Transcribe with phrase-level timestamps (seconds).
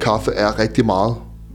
[0.00, 1.14] kaffe er rigtig meget.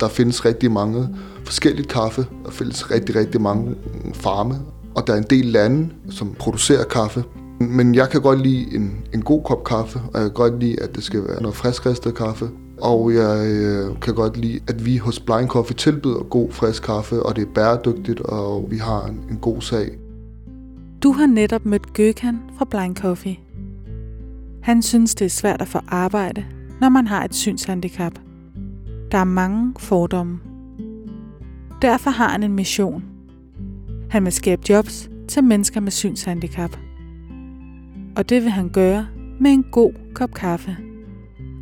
[0.00, 1.08] Der findes rigtig mange
[1.44, 2.26] forskellige kaffe.
[2.44, 3.74] Der findes rigtig, rigtig mange
[4.14, 4.54] farme.
[4.94, 7.24] Og der er en del lande, som producerer kaffe.
[7.60, 10.82] Men jeg kan godt lide en, en god kop kaffe, og jeg kan godt lide,
[10.82, 12.48] at det skal være noget friskristet kaffe.
[12.80, 17.22] Og jeg øh, kan godt lide, at vi hos Blind Coffee tilbyder god frisk kaffe,
[17.22, 19.90] og det er bæredygtigt, og vi har en, en god sag.
[21.02, 23.36] Du har netop mødt Gøkan fra Blind Coffee.
[24.62, 26.44] Han synes, det er svært at få arbejde,
[26.80, 28.25] når man har et synshandicap.
[29.12, 30.38] Der er mange fordomme.
[31.82, 33.04] Derfor har han en mission.
[34.10, 36.76] Han vil skabe jobs til mennesker med synshandicap.
[38.16, 39.06] Og det vil han gøre
[39.40, 40.76] med en god kop kaffe.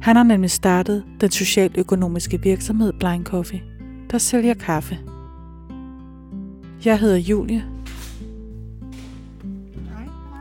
[0.03, 3.63] Han har nemlig startet den socialøkonomiske virksomhed Blind Coffee,
[4.11, 4.99] der sælger kaffe.
[6.85, 7.65] Jeg hedder Julie,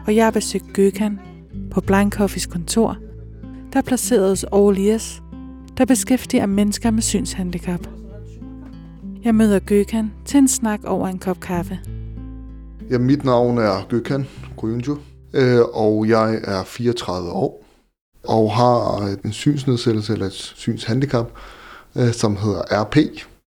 [0.08, 1.20] og jeg har besøgt Gøkan
[1.72, 2.98] på Blind Coffees kontor,
[3.74, 5.24] der er placeret hos Orlias,
[5.78, 7.88] der beskæftiger mennesker med synshandicap.
[9.24, 11.80] Jeg møder Gøkan til en snak over en kop kaffe.
[12.90, 14.24] Ja, mit navn er Gökhan
[14.58, 14.98] Grønjo,
[15.34, 17.64] øh, og jeg er 34 år
[18.24, 21.32] og har øh, en synsnedsættelse eller et synshandicap,
[21.98, 22.98] øh, som hedder RP,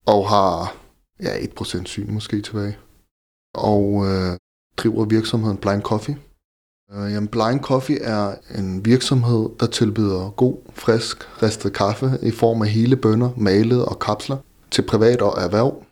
[0.07, 0.77] og har
[1.23, 2.77] ja, 1% syn måske tilbage.
[3.55, 4.37] Og øh,
[4.77, 6.17] driver virksomheden Blind Coffee.
[6.95, 12.63] Øh, jamen, Blind Coffee er en virksomhed, der tilbyder god, frisk, ristet kaffe i form
[12.63, 14.37] af hele bønner, malet og kapsler
[14.71, 15.83] til privat og erhverv.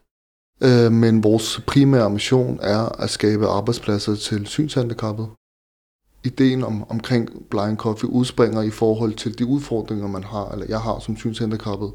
[0.61, 5.29] Øh, men vores primære mission er at skabe arbejdspladser til synshandicappede.
[6.25, 10.81] Ideen om, omkring Blind Coffee udspringer i forhold til de udfordringer, man har, eller jeg
[10.81, 11.93] har som synshandicappet.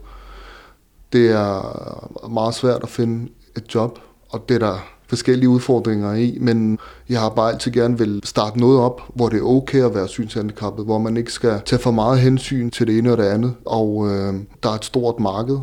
[1.13, 6.37] Det er meget svært at finde et job, og det er der forskellige udfordringer i,
[6.41, 9.95] men jeg har bare altid gerne vil starte noget op, hvor det er okay at
[9.95, 13.23] være synshandicappet, hvor man ikke skal tage for meget hensyn til det ene og det
[13.23, 15.57] andet, og øh, der er et stort marked.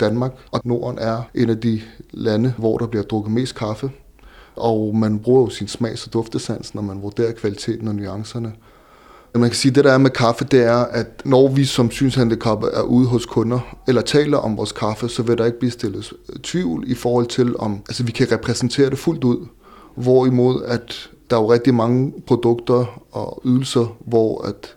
[0.00, 1.80] Danmark og Norden er en af de
[2.12, 3.90] lande, hvor der bliver drukket mest kaffe,
[4.56, 8.52] og man bruger jo sin smags- og duftesans, når man vurderer kvaliteten og nuancerne.
[9.34, 11.90] Man kan sige, at det der er med kaffe, det er, at når vi som
[11.90, 15.70] synshandicap er ude hos kunder, eller taler om vores kaffe, så vil der ikke blive
[15.70, 16.12] stillet
[16.42, 19.46] tvivl i forhold til, om altså, vi kan repræsentere det fuldt ud.
[19.94, 24.76] Hvorimod, at der er jo rigtig mange produkter og ydelser, hvor at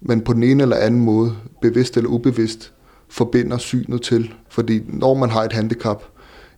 [0.00, 2.72] man på den ene eller anden måde, bevidst eller ubevidst,
[3.08, 4.34] forbinder synet til.
[4.48, 6.04] Fordi når man har et handicap,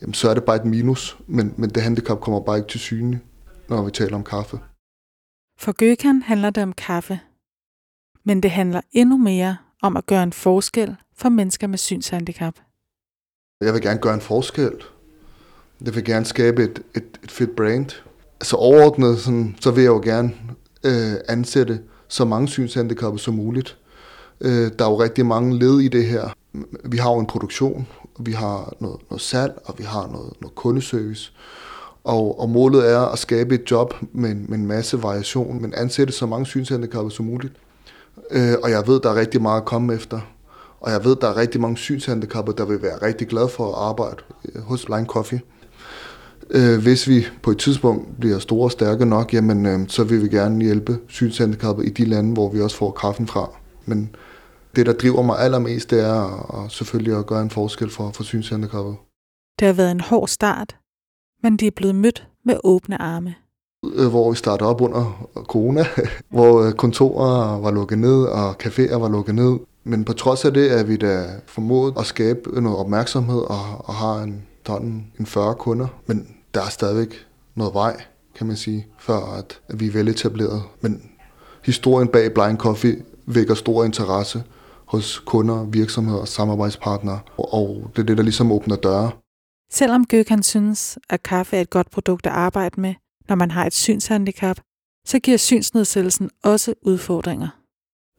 [0.02, 2.80] jamen, så er det bare et minus, men, men det handicap kommer bare ikke til
[2.80, 3.20] syne,
[3.68, 4.58] når vi taler om kaffe.
[5.60, 7.20] For Gøkan handler det om kaffe.
[8.24, 12.54] Men det handler endnu mere om at gøre en forskel for mennesker med synshandicap.
[13.60, 14.72] Jeg vil gerne gøre en forskel.
[15.84, 17.90] Jeg vil gerne skabe et, et, et fedt brand.
[18.40, 20.34] Altså overordnet, sådan, så vil jeg jo gerne
[20.84, 23.78] øh, ansætte så mange synshandicappede som muligt.
[24.40, 26.34] Øh, der er jo rigtig mange led i det her.
[26.84, 27.86] Vi har jo en produktion,
[28.20, 31.32] vi har noget, noget salg, og vi har noget, noget kundeservice.
[32.08, 35.74] Og, og målet er at skabe et job med en, med en masse variation, men
[35.76, 37.52] ansætte så mange synshandicappede som muligt.
[38.30, 40.20] Øh, og jeg ved, der er rigtig meget at komme efter.
[40.80, 43.88] Og jeg ved, der er rigtig mange synshandicappede, der vil være rigtig glade for at
[43.88, 45.40] arbejde øh, hos Blind Coffee.
[46.50, 50.22] Øh, hvis vi på et tidspunkt bliver store og stærke nok, jamen, øh, så vil
[50.22, 53.50] vi gerne hjælpe synshandicappede i de lande, hvor vi også får kaffen fra.
[53.86, 54.16] Men
[54.76, 58.22] det, der driver mig allermest, det er at, selvfølgelig at gøre en forskel for, for
[58.22, 58.96] synshandicappede.
[59.58, 60.76] Det har været en hård start,
[61.42, 63.34] men de er blevet mødt med åbne arme.
[63.84, 65.84] Øh, hvor vi startede op under corona,
[66.30, 69.58] hvor øh, kontorer var lukket ned, og caféer var lukket ned.
[69.84, 73.94] Men på trods af det er vi da formået at skabe noget opmærksomhed og, og
[73.94, 74.44] har en,
[75.18, 75.86] en 40 kunder.
[76.06, 78.02] Men der er stadigvæk noget vej,
[78.34, 80.62] kan man sige, før at, at vi er veletableret.
[80.80, 81.02] Men
[81.64, 84.42] historien bag Blind Coffee vækker stor interesse
[84.84, 89.10] hos kunder, virksomheder og samarbejdspartnere, og det er det, der ligesom åbner døre.
[89.72, 92.94] Selvom Gøkan synes, at kaffe er et godt produkt at arbejde med,
[93.28, 94.60] når man har et synshandicap,
[95.06, 97.48] så giver synsnedsættelsen også udfordringer.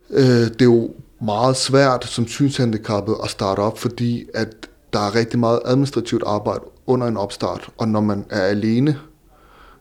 [0.10, 0.90] Øh, det er jo
[1.22, 6.64] meget svært som synshandicappet at starte op, fordi at der er rigtig meget administrativt arbejde
[6.88, 9.00] under en opstart, og når man er alene,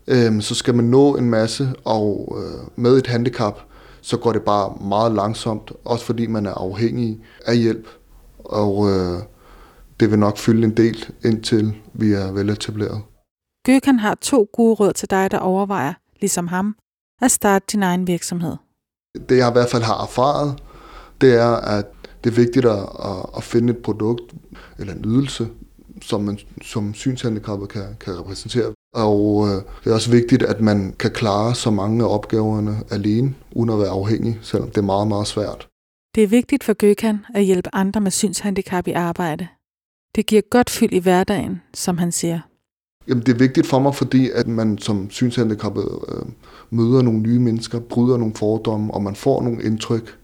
[0.07, 3.61] øh, så skal man nå en masse, og øh, med et handicap,
[4.01, 7.89] så går det bare meget langsomt, også fordi man er afhængig af hjælp,
[8.39, 9.23] og øh,
[10.01, 13.03] det vil nok fylde en del, indtil vi er veletableret.
[13.67, 16.77] Gøkan har to gode råd til dig, der overvejer, ligesom ham,
[17.23, 18.57] at starte din egen virksomhed.
[19.29, 20.63] Det jeg i hvert fald har erfaret,
[21.21, 21.87] det er, at
[22.25, 22.79] det er vigtigt at,
[23.37, 24.35] at finde et produkt
[24.79, 25.49] eller en ydelse,
[26.03, 28.73] som man som synshandicappet kan, kan repræsentere.
[28.95, 29.55] Og øh,
[29.85, 33.79] det er også vigtigt, at man kan klare så mange af opgaverne alene, uden at
[33.79, 35.69] være afhængig, selvom det er meget, meget svært.
[36.15, 39.49] Det er vigtigt for Gökhan at hjælpe andre med synshandicap i arbejde.
[40.19, 42.41] Det giver godt fyld i hverdagen, som han siger.
[43.09, 46.23] Jamen, det er vigtigt for mig, fordi at man som synshandicappet øh,
[46.71, 50.19] møder nogle nye mennesker, bryder nogle fordomme, og man får nogle indtryk,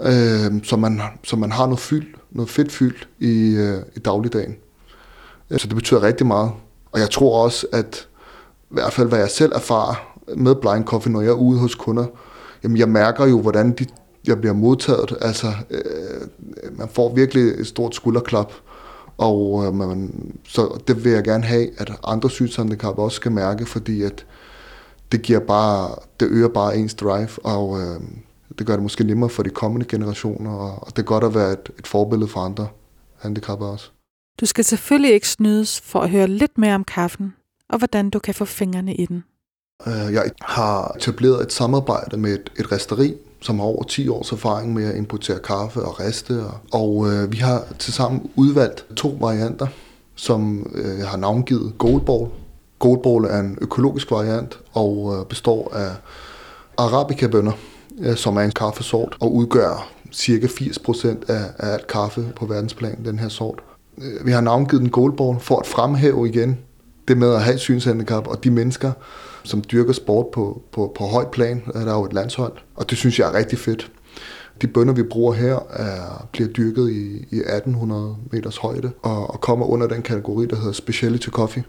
[0.00, 4.56] øh, så, man, så man har noget fyld, noget fedt fyld i, øh, i dagligdagen.
[5.50, 6.50] Øh, så det betyder rigtig meget.
[6.92, 8.08] Og jeg tror også, at
[8.70, 11.74] i hvert fald hvad jeg selv erfarer med Blind Coffee, når jeg er ude hos
[11.74, 12.06] kunder,
[12.62, 13.86] jamen jeg mærker jo, hvordan de,
[14.26, 15.16] jeg bliver modtaget.
[15.20, 15.80] Altså, øh,
[16.62, 18.52] øh man får virkelig et stort skulderklap.
[19.20, 23.66] Og øh, man, så det vil jeg gerne have, at andre synshandicap også skal mærke,
[23.66, 24.26] fordi at
[25.12, 28.00] det giver bare, det øger bare ens drive, og øh,
[28.58, 31.34] det gør det måske nemmere for de kommende generationer, og, og det er godt at
[31.34, 32.68] være et, et forbillede for andre
[33.18, 33.90] handicappede også.
[34.40, 37.34] Du skal selvfølgelig ikke snydes for at høre lidt mere om kaffen,
[37.68, 39.24] og hvordan du kan få fingrene i den.
[39.86, 44.32] Øh, jeg har etableret et samarbejde med et, et resteri, som har over 10 års
[44.32, 46.42] erfaring med at importere kaffe og riste.
[46.44, 49.66] Og, og øh, vi har tilsammen udvalgt to varianter,
[50.14, 52.30] som øh, jeg har navngivet Goldball.
[52.78, 55.90] Goldball er en økologisk variant og øh, består af
[56.76, 57.52] arabica-bønner,
[58.00, 63.04] øh, som er en kaffesort, og udgør cirka 80% af, af alt kaffe på verdensplan,
[63.04, 63.58] den her sort.
[63.98, 66.58] Øh, vi har navngivet den Goldball for at fremhæve igen
[67.08, 68.92] det med at have synshandicap, og de mennesker,
[69.44, 71.62] som dyrker sport på, på, på højt plan.
[71.72, 73.90] Der er jo et landshold, og det synes jeg er rigtig fedt.
[74.62, 79.40] De bønder, vi bruger her, er, bliver dyrket i, i 1800 meters højde, og, og
[79.40, 81.64] kommer under den kategori, der hedder Speciality Coffee.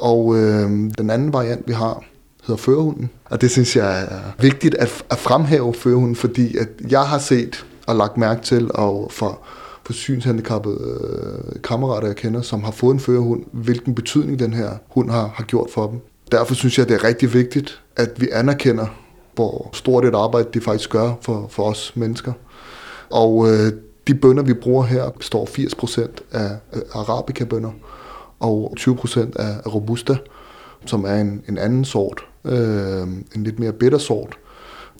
[0.00, 2.04] Og øh, den anden variant, vi har,
[2.46, 3.10] hedder førhunden.
[3.24, 7.66] Og det synes jeg er vigtigt at, at fremhæve førhunden, fordi at jeg har set
[7.86, 9.40] og lagt mærke til, og for,
[9.90, 14.70] på synshandicappede øh, kammerater, jeg kender, som har fået en førerhund, hvilken betydning den her
[14.88, 16.00] hund har, har gjort for dem.
[16.32, 18.86] Derfor synes jeg, det er rigtig vigtigt, at vi anerkender,
[19.34, 22.32] hvor stort et arbejde de faktisk gør for, for os mennesker.
[23.10, 23.72] Og øh,
[24.06, 26.50] de bønder, vi bruger her, består 80% af
[26.92, 27.70] arabica-bønder
[28.40, 30.16] og 20% af robusta,
[30.86, 33.02] som er en, en anden sort, øh,
[33.34, 34.38] en lidt mere bitter sort.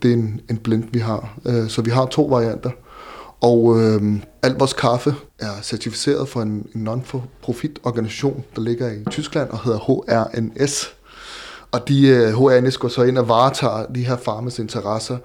[0.03, 1.37] Det er en, en blend, vi har.
[1.45, 2.69] Øh, så vi har to varianter.
[3.41, 4.01] Og øh,
[4.41, 9.63] alt vores kaffe er certificeret for en, en non-profit organisation, der ligger i Tyskland og
[9.63, 10.93] hedder HRNS.
[11.71, 15.17] Og de øh, uh, HRNS går så ind og varetager de her farmers interesser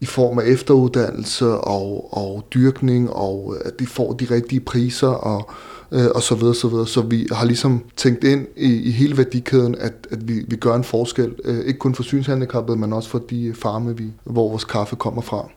[0.00, 5.08] i form af efteruddannelse og, og dyrkning, og øh, at de får de rigtige priser
[5.08, 5.50] og,
[5.92, 6.86] øh, og så videre, så videre.
[6.86, 10.74] Så vi har ligesom tænkt ind i, i hele værdikæden, at, at vi, vi gør
[10.74, 14.64] en forskel, øh, ikke kun for synshandicappede, men også for de farme, vi, hvor vores
[14.64, 15.48] kaffe kommer fra.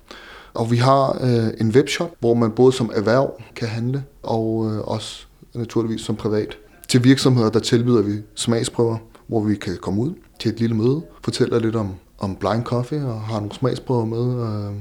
[0.56, 4.80] Og vi har øh, en webshop, hvor man både som erhverv kan handle, og øh,
[4.80, 6.58] også naturligvis som privat.
[6.88, 8.98] Til virksomheder, der tilbyder vi smagsprøver,
[9.28, 13.06] hvor vi kan komme ud til et lille møde, fortæller lidt om, om blind coffee
[13.06, 14.48] og har nogle smagsprøver med.
[14.48, 14.76] Øh.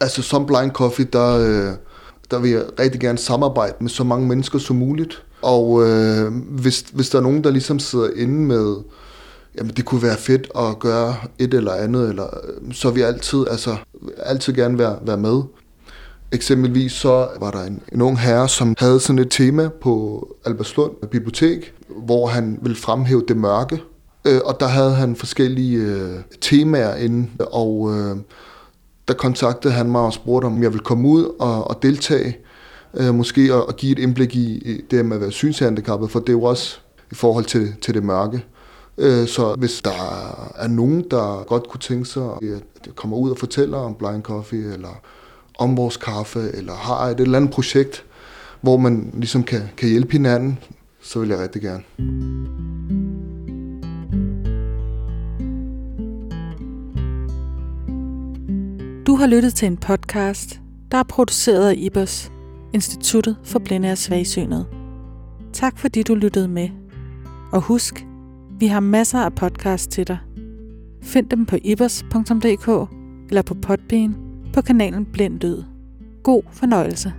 [0.00, 1.74] Altså som blind coffee, der, øh,
[2.30, 5.22] der vil jeg rigtig gerne samarbejde med så mange mennesker som muligt.
[5.42, 8.76] Og øh, hvis, hvis der er nogen, der ligesom sidder inde med,
[9.58, 13.44] jamen det kunne være fedt at gøre et eller andet, eller, øh, så vi altid,
[13.50, 13.76] altså,
[14.16, 15.42] altid gerne være, være med.
[16.32, 20.92] Eksempelvis så var der en, en ung herre, som havde sådan et tema på Albertslund
[21.10, 23.82] Bibliotek, hvor han ville fremhæve det mørke.
[24.24, 28.16] Øh, og der havde han forskellige øh, temaer inde, og øh,
[29.08, 32.36] der kontaktede han mig og spurgte, om jeg ville komme ud og, og deltage,
[32.94, 36.28] øh, måske og, give et indblik i, i det med at være synshandicappet, for det
[36.28, 36.78] er jo også
[37.12, 38.44] i forhold til, til det mørke.
[38.98, 39.90] Øh, så hvis der
[40.56, 42.38] er nogen, der godt kunne tænke sig, at
[42.86, 45.00] jeg kommer ud og fortæller om Blind Coffee, eller
[45.58, 48.04] om vores kaffe, eller har et eller andet projekt,
[48.60, 50.58] hvor man ligesom kan, kan hjælpe hinanden,
[51.02, 51.82] så vil jeg rigtig gerne.
[59.06, 62.32] Du har lyttet til en podcast, der er produceret af IBOS,
[62.74, 64.66] Instituttet for Blinde og Svagsynede.
[65.52, 66.68] Tak fordi du lyttede med.
[67.52, 68.06] Og husk,
[68.60, 70.18] vi har masser af podcasts til dig.
[71.02, 72.90] Find dem på ibers.dk
[73.28, 74.14] eller på Podbean
[74.54, 75.40] på kanalen Blind
[76.22, 77.12] God fornøjelse.